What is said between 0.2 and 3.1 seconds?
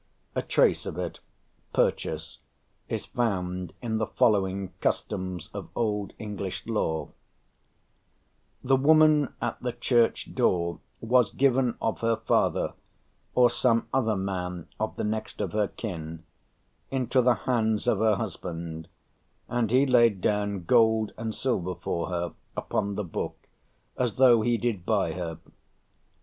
A trace of it [purchase] is